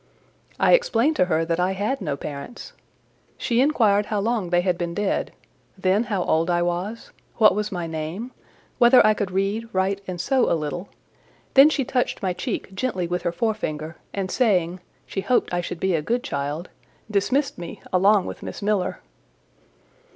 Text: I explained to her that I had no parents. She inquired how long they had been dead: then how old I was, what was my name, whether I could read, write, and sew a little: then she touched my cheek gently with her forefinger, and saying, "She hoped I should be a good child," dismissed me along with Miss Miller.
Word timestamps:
I 0.59 0.73
explained 0.73 1.15
to 1.17 1.25
her 1.25 1.45
that 1.45 1.59
I 1.59 1.73
had 1.73 2.01
no 2.01 2.17
parents. 2.17 2.73
She 3.37 3.61
inquired 3.61 4.07
how 4.07 4.19
long 4.19 4.49
they 4.49 4.61
had 4.61 4.75
been 4.75 4.95
dead: 4.95 5.31
then 5.77 6.05
how 6.05 6.23
old 6.23 6.49
I 6.49 6.63
was, 6.63 7.11
what 7.35 7.53
was 7.53 7.71
my 7.71 7.85
name, 7.85 8.31
whether 8.79 9.05
I 9.05 9.13
could 9.13 9.29
read, 9.29 9.69
write, 9.73 10.01
and 10.07 10.19
sew 10.19 10.51
a 10.51 10.57
little: 10.57 10.89
then 11.53 11.69
she 11.69 11.85
touched 11.85 12.23
my 12.23 12.33
cheek 12.33 12.73
gently 12.73 13.05
with 13.05 13.21
her 13.21 13.31
forefinger, 13.31 13.95
and 14.11 14.31
saying, 14.31 14.79
"She 15.05 15.21
hoped 15.21 15.53
I 15.53 15.61
should 15.61 15.79
be 15.79 15.93
a 15.93 16.01
good 16.01 16.23
child," 16.23 16.69
dismissed 17.11 17.59
me 17.59 17.79
along 17.93 18.25
with 18.25 18.41
Miss 18.41 18.63
Miller. 18.63 19.01